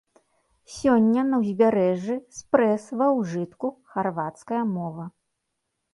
[0.75, 5.05] Сёння на ўзбярэжжы спрэс ва ўжытку харвацкая мова.